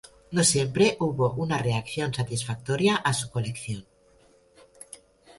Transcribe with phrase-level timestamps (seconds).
[0.31, 3.85] No siempre hubo una reacción satisfactoria a su colección.